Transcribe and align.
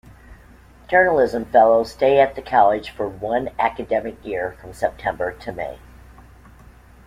Journalism 0.89 1.45
Fellows 1.45 1.91
stay 1.91 2.19
at 2.19 2.33
the 2.33 2.41
college 2.41 2.89
for 2.89 3.07
one 3.07 3.49
academic 3.59 4.15
year 4.25 4.53
from 4.59 4.73
September 4.73 5.31
to 5.33 5.51
May. 5.51 5.77